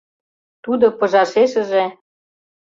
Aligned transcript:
Тудо 0.63 0.85
пыжашешыже 0.97 1.85